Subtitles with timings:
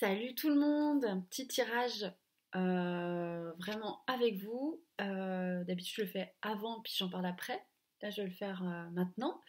[0.00, 2.10] Salut tout le monde, un petit tirage
[2.56, 4.82] euh, vraiment avec vous.
[4.98, 7.62] Euh, d'habitude je le fais avant puis j'en parle après.
[8.00, 9.42] Là je vais le faire euh, maintenant.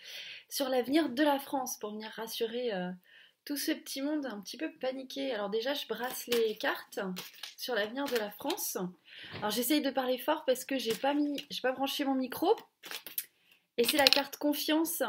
[0.49, 2.69] Sur l'avenir de la France pour venir rassurer
[3.45, 5.33] tout ce petit monde un petit peu paniqué.
[5.33, 6.99] Alors déjà je brasse les cartes
[7.55, 8.77] sur l'avenir de la France.
[9.37, 12.53] Alors j'essaye de parler fort parce que j'ai pas mis, j'ai pas branché mon micro.
[13.77, 15.01] Et c'est la carte confiance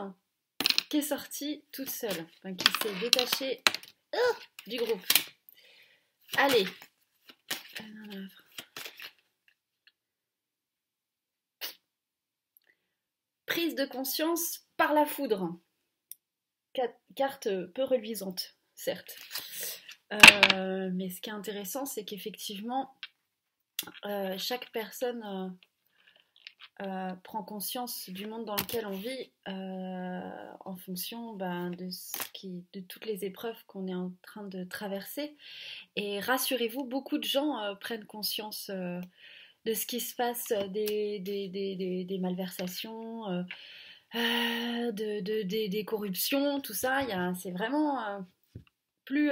[0.89, 3.65] qui est sortie toute seule, enfin, qui s'est détachée
[4.67, 5.03] du groupe.
[6.37, 6.67] Allez.
[13.47, 15.61] Prise de conscience par la foudre.
[17.15, 19.17] Carte peu reluisante, certes.
[20.13, 22.99] Euh, mais ce qui est intéressant, c'est qu'effectivement,
[24.07, 25.59] euh, chaque personne
[26.81, 30.21] euh, prend conscience du monde dans lequel on vit euh,
[30.65, 35.37] en fonction ben, de, toutes les épreuves qu'on est en train de traverser.
[35.97, 43.45] Et rassurez-vous, beaucoup de gens euh, prennent conscience de ce qui se passe, des, malversations,
[44.15, 47.07] de, des, corruptions, tout ça.
[47.41, 48.25] C'est vraiment
[49.05, 49.31] plus,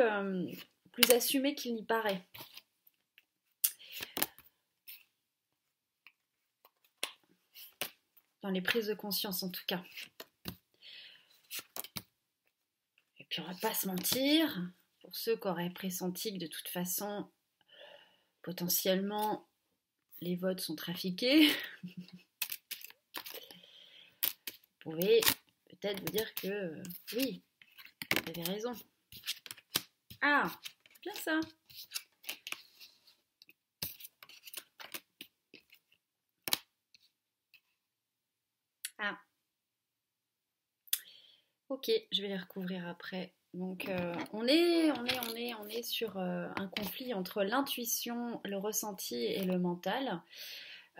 [0.92, 2.20] plus assumé qu'il n'y paraît.
[8.42, 9.82] Dans les prises de conscience en tout cas.
[13.18, 14.60] Et puis on va pas se mentir,
[15.00, 17.30] pour ceux qui auraient pressenti que de toute façon,
[18.42, 19.48] potentiellement,
[20.20, 21.48] les votes sont trafiqués,
[21.84, 21.92] vous
[24.80, 25.20] pouvez
[25.68, 26.82] peut-être vous dire que
[27.14, 27.42] oui,
[28.12, 28.72] vous avez raison.
[30.22, 30.50] Ah,
[31.02, 31.40] bien ça.
[38.98, 39.18] Ah.
[41.80, 43.32] Ok, je vais les recouvrir après.
[43.54, 47.42] Donc euh, on, est, on, est, on, est, on est sur euh, un conflit entre
[47.42, 50.20] l'intuition, le ressenti et le mental.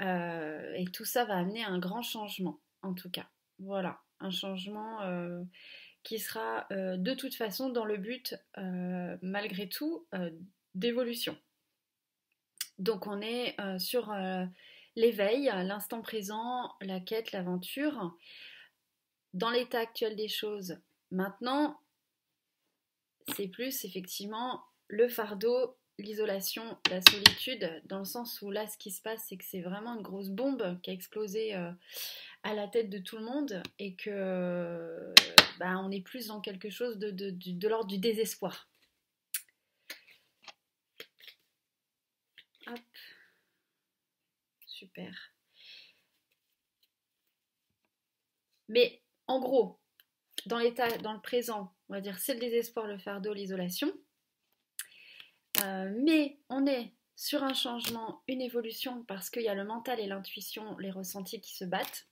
[0.00, 3.26] Euh, et tout ça va amener à un grand changement, en tout cas.
[3.58, 5.00] Voilà, un changement
[6.02, 10.06] qui sera de toute façon dans le but, malgré tout,
[10.74, 11.36] d'évolution.
[12.78, 14.14] Donc on est sur
[14.96, 18.16] l'éveil, l'instant présent, la quête, l'aventure,
[19.34, 20.78] dans l'état actuel des choses.
[21.10, 21.78] Maintenant,
[23.34, 28.90] c'est plus effectivement le fardeau, l'isolation, la solitude, dans le sens où là, ce qui
[28.90, 31.70] se passe, c'est que c'est vraiment une grosse bombe qui a explosé euh,
[32.42, 35.14] à la tête de tout le monde et que
[35.58, 38.68] bah, on est plus dans quelque chose de, de l'ordre du désespoir.
[42.66, 42.78] Hop.
[44.66, 45.32] Super.
[48.68, 49.78] Mais en gros,
[50.46, 53.92] dans l'état, dans le présent, on va dire c'est le désespoir, le fardeau, l'isolation.
[55.62, 60.00] Euh, mais on est sur un changement, une évolution, parce qu'il y a le mental
[60.00, 62.08] et l'intuition, les ressentis qui se battent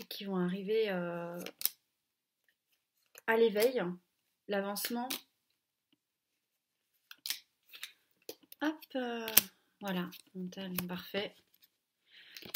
[0.00, 1.38] et qui vont arriver euh,
[3.26, 3.82] à l'éveil,
[4.48, 5.08] l'avancement.
[8.62, 8.74] Hop.
[8.94, 9.26] Euh,
[9.82, 11.34] voilà, mental, parfait.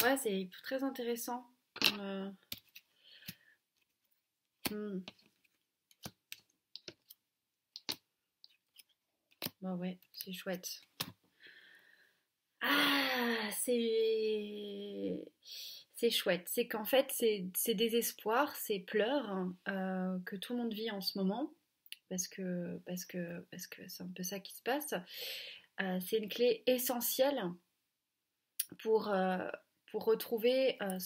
[0.01, 1.50] Ouais, c'est très intéressant
[1.99, 2.29] Euh,
[4.69, 4.99] hmm.
[9.61, 10.81] Bah ouais, c'est chouette.
[12.61, 15.23] Ah, c'est.
[15.93, 16.47] C'est chouette.
[16.47, 21.17] C'est qu'en fait, c'est désespoir, c'est pleurs euh, que tout le monde vit en ce
[21.17, 21.53] moment.
[22.09, 24.93] Parce que c'est un peu ça qui se passe.
[25.79, 27.41] Euh, c'est une clé essentielle
[28.79, 29.13] pour,
[29.91, 30.97] pour retrouver euh,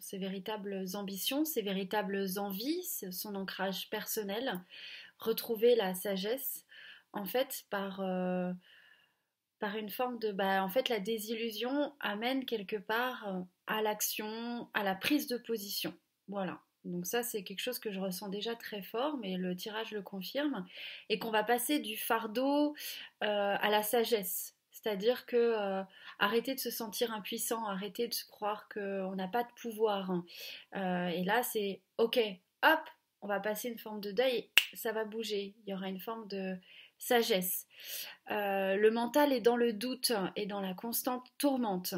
[0.00, 4.60] ses véritables ambitions, ses véritables envies, son ancrage personnel,
[5.18, 6.64] retrouver la sagesse,
[7.12, 8.02] en fait, par,
[9.58, 10.32] par une forme de...
[10.32, 15.94] Bah, en fait, la désillusion amène quelque part à l'action, à la prise de position.
[16.28, 16.60] Voilà.
[16.86, 20.02] Donc ça, c'est quelque chose que je ressens déjà très fort, mais le tirage le
[20.02, 20.64] confirme,
[21.08, 22.74] et qu'on va passer du fardeau
[23.24, 24.55] euh, à la sagesse.
[24.86, 25.82] C'est-à-dire que euh,
[26.20, 30.12] arrêter de se sentir impuissant, arrêter de se croire qu'on n'a pas de pouvoir.
[30.12, 30.24] Hein.
[30.76, 32.20] Euh, et là, c'est ok,
[32.62, 32.80] hop,
[33.20, 35.56] on va passer une forme de deuil, ça va bouger.
[35.58, 36.56] Il y aura une forme de
[36.98, 37.66] sagesse.
[38.28, 41.94] le mental est dans le doute et dans la constante tourmente.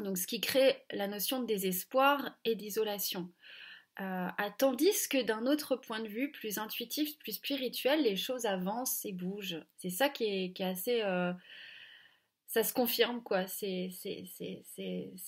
[0.00, 3.32] Donc, ce qui crée la notion de désespoir et d'isolation.
[4.00, 9.04] Euh, tandis que d'un autre point de vue, plus intuitif, plus spirituel, les choses avancent
[9.04, 9.62] et bougent.
[9.76, 11.02] C'est ça qui est, assez...
[11.02, 11.32] Euh,
[12.50, 13.46] ça se confirme, quoi.
[13.46, 13.92] C'est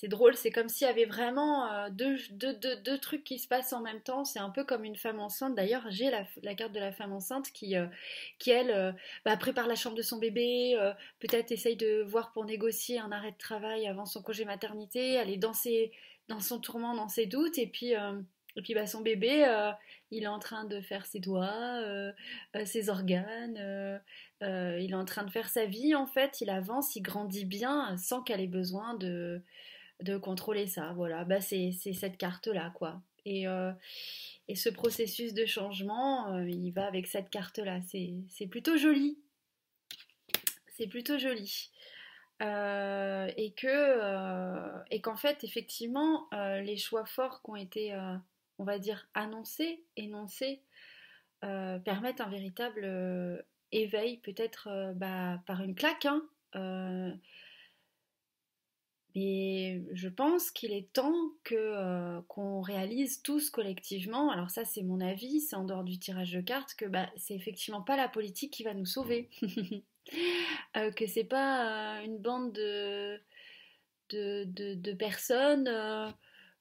[0.09, 3.73] drôle, c'est comme s'il y avait vraiment euh, deux, deux, deux, trucs qui se passent
[3.73, 4.25] en même temps.
[4.25, 5.55] C'est un peu comme une femme enceinte.
[5.55, 7.87] D'ailleurs, j'ai la, carte de la femme enceinte qui, euh,
[8.41, 8.91] qui elle, euh,
[9.25, 10.77] bah, prépare la chambre de son bébé,
[11.21, 15.31] peut-être essaye de voir pour négocier un arrêt de travail avant son congé maternité, elle
[15.31, 15.53] est dans,
[16.27, 17.95] dans son tourment, dans ses doutes, et puis...
[18.55, 19.47] Et puis bah, son bébé,
[20.11, 21.83] il est en train de faire ses doigts,
[22.67, 24.03] ses organes,
[24.43, 27.45] euh, il est en train de faire sa vie en fait, il avance, il grandit
[27.45, 29.43] bien sans qu'elle ait besoin de,
[30.21, 30.93] contrôler ça.
[30.95, 33.01] Voilà, bah c'est cette carte-là quoi.
[33.25, 33.71] Et, euh,
[34.49, 37.79] et, ce processus de changement, euh, il va avec cette carte-là.
[37.83, 39.17] C'est plutôt joli.
[40.77, 41.71] C'est plutôt joli.
[42.41, 47.95] et que et qu'en fait, effectivement, les choix forts qui ont été,
[48.59, 50.63] on va dire, annoncés, énoncés,
[51.41, 56.07] permettent un véritable éveille peut-être euh, bah, par une claque.
[56.07, 56.23] Hein,
[56.55, 57.11] euh,
[59.15, 64.31] mais je pense qu'il est temps que euh, qu'on réalise tous collectivement.
[64.31, 67.35] Alors ça, c'est mon avis, c'est en dehors du tirage de cartes que bah, c'est
[67.35, 69.29] effectivement pas la politique qui va nous sauver,
[70.75, 73.21] que c'est pas une bande de
[74.11, 75.71] de, personnes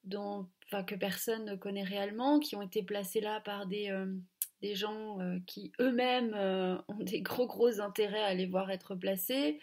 [0.06, 0.48] dont,
[0.88, 3.92] que personne ne connaît réellement, qui ont été placées là par des
[4.62, 8.96] des gens euh, qui eux-mêmes euh, ont des gros gros intérêts à les voir être
[8.96, 9.60] placés.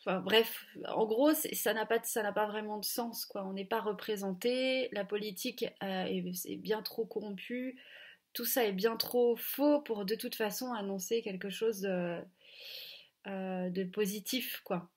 [0.00, 2.00] Enfin bref, en gros, ça n'a pas,
[2.34, 3.44] pas vraiment de sens quoi.
[3.46, 7.78] On n'est pas représenté, la politique euh, est, bien trop corrompue,
[8.32, 12.18] tout ça est bien trop faux pour de toute façon annoncer quelque chose de,
[13.26, 14.88] de positif quoi.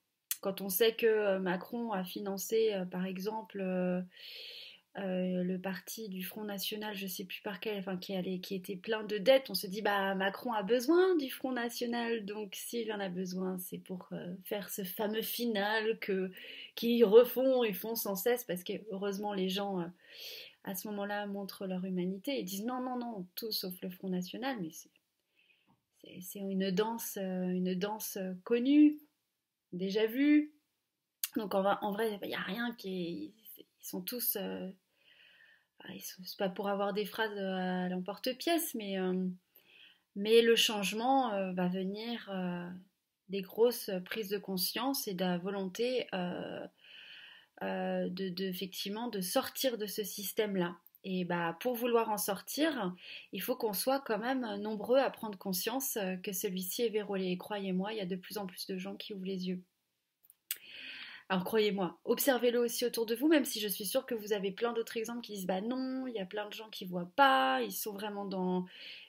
[0.42, 3.63] Quand on sait que Macron a financé par exemple
[5.00, 8.54] euh, le parti du Front National, je sais plus par quel, enfin qui, allait, qui
[8.54, 12.54] était plein de dettes, on se dit bah Macron a besoin du Front National, donc
[12.54, 16.31] s'il en a besoin, c'est pour euh, faire ce fameux final que
[16.75, 19.88] qui refont et font sans cesse, parce que heureusement les gens euh,
[20.63, 24.10] à ce moment-là montrent leur humanité et disent non non non tout sauf le Front
[24.10, 24.69] National, mais
[26.22, 29.00] c'est une danse une danse connue,
[29.72, 30.54] déjà vue,
[31.36, 34.38] donc en, vrai il n'y a rien qui ils sont tous
[36.00, 39.28] c'est pas pour avoir des phrases euh, à l'emporte-pièce, mais, euh,
[40.16, 42.32] mais le changement euh, va venir
[43.30, 46.08] des grosses prises de conscience et de la volonté
[47.62, 50.76] de, effectivement de sortir de ce système-là.
[51.06, 52.94] Et bah, pour vouloir en sortir,
[53.34, 57.32] il faut qu'on soit quand même nombreux à prendre conscience que celui-ci est verrouillé.
[57.32, 59.64] Et croyez-moi, il y a de plus en plus de gens qui ouvrent les yeux.
[61.34, 64.52] Alors croyez-moi, observez-le aussi autour de vous, même si je suis sûre que vous avez
[64.52, 67.10] plein d'autres exemples qui disent bah non, il y a plein de gens qui voient
[67.16, 68.68] pas, ils sont vraiment dans,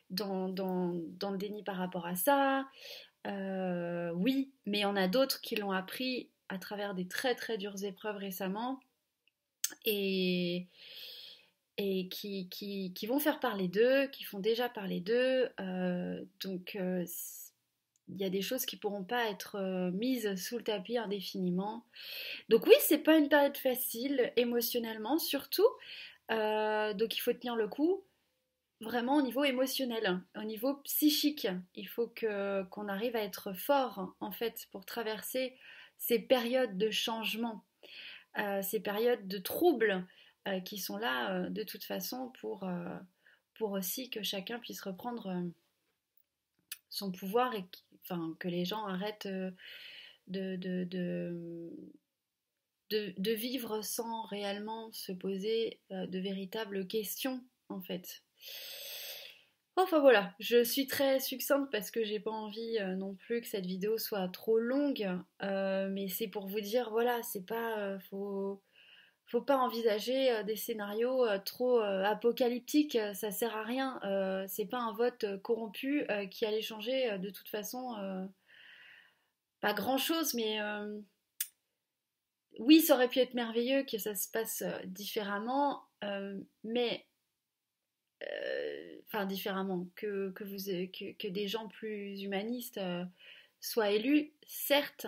[0.08, 2.66] dans, dans, le déni par rapport à ça.
[3.26, 7.34] Euh, oui, mais il y en a d'autres qui l'ont appris à travers des très
[7.34, 8.80] très dures épreuves récemment
[9.84, 10.66] et,
[11.76, 15.50] et qui, qui, vont faire parler d'eux, qui font déjà parler d'eux.
[15.60, 17.04] Euh, donc euh,
[18.08, 21.84] il y a des choses qui pourront pas être euh, mises sous le tapis indéfiniment.
[22.48, 25.66] Donc oui, c'est pas une période facile émotionnellement, surtout.
[26.30, 28.04] Euh, donc il faut tenir le coup
[28.80, 31.46] vraiment au niveau émotionnel, au niveau psychique.
[31.74, 35.56] Il faut qu'on arrive à être fort en fait pour traverser
[35.96, 37.64] ces périodes de changement,
[38.38, 40.06] euh, ces périodes de troubles
[40.66, 42.68] qui sont là de toute façon pour
[43.54, 45.42] pour aussi que chacun puisse reprendre
[46.90, 47.54] son pouvoir
[48.04, 49.50] enfin, que les gens arrêtent euh,
[50.26, 51.70] de, de,
[52.90, 58.22] de, vivre sans réellement se poser euh, de véritables questions en fait.
[59.76, 63.48] Enfin voilà, je suis très succincte parce que j'ai pas envie euh, non plus que
[63.48, 65.08] cette vidéo soit trop longue,
[65.40, 68.62] mais c'est pour vous dire voilà, c'est pas faut
[69.26, 74.00] faut pas envisager euh, des scénarios euh, trop euh, apocalyptiques, ça sert à rien.
[74.48, 78.28] c'est pas un vote corrompu qui allait changer de toute façon
[79.60, 80.58] pas grand chose, mais
[82.58, 85.82] oui, ça aurait pu être merveilleux que ça se passe différemment,
[86.62, 87.06] mais
[89.06, 90.56] enfin différemment, que, vous,
[91.18, 92.80] que, des gens plus humanistes
[93.60, 95.06] soient élus, certes,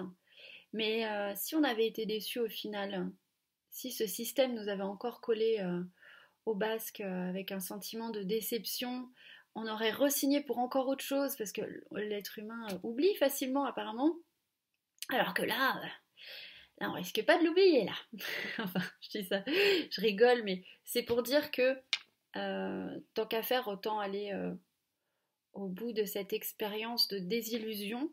[0.72, 1.04] mais
[1.36, 3.10] si on avait été déçus au final,
[3.76, 5.82] si ce système nous avait encore collé euh,
[6.46, 9.10] au basque euh, avec un sentiment de déception,
[9.54, 11.60] on aurait resigné pour encore autre chose parce que
[11.92, 14.16] l'être humain euh, oublie facilement apparemment.
[15.10, 15.78] Alors que là,
[16.80, 17.92] là on risque pas de l'oublier là.
[18.64, 21.76] enfin, je dis ça, je rigole, mais c'est pour dire que
[23.12, 24.32] tant qu'à faire, autant aller
[25.52, 28.10] au bout de cette expérience de désillusion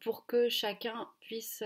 [0.00, 1.62] pour que chacun puisse,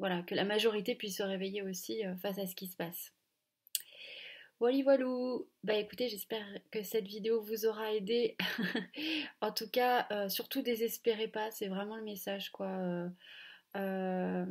[0.00, 3.12] voilà, que la majorité puisse se réveiller aussi face à ce qui se passe.
[4.58, 8.36] Voilà, voilou Bah écoutez, j'espère que cette vidéo vous aura aidé.
[9.40, 13.08] en tout cas, surtout désespérez pas, c'est vraiment le message quoi.
[13.76, 14.44] Euh,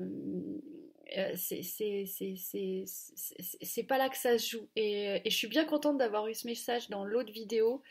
[1.35, 1.63] c'est
[3.87, 4.69] pas là que ça se joue.
[4.75, 7.83] Et, je suis bien contente d'avoir eu ce message dans l'autre vidéo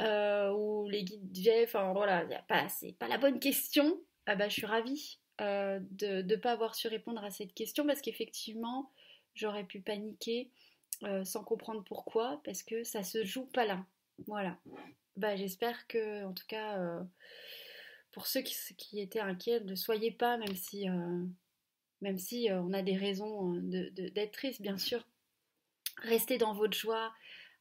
[0.00, 2.26] euh, où les guides disaient, enfin voilà,
[2.68, 4.00] c'est pas la bonne question.
[4.26, 7.86] Ah bah, je suis ravie euh, de ne pas avoir su répondre à cette question
[7.86, 8.90] parce qu'effectivement,
[9.34, 10.50] j'aurais pu paniquer
[11.24, 13.84] sans comprendre pourquoi parce que ça se joue pas là.
[14.28, 14.56] Voilà.
[15.16, 16.78] Bah, j'espère que, en tout cas,
[18.12, 21.24] pour ceux qui, étaient inquiets, ne soyez pas, même si, euh,
[22.02, 25.04] même si euh, on a des raisons euh, d'être triste, bien sûr.
[25.98, 27.12] Restez dans votre joie,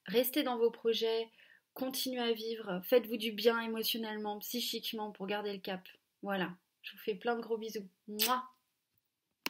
[0.05, 1.29] restez dans vos projets,
[1.73, 5.87] continuez à vivre, faites-vous du bien émotionnellement, psychiquement pour garder le cap.
[6.21, 6.51] Voilà,
[6.81, 7.87] je vous fais plein de gros bisous.
[8.07, 8.43] Mouah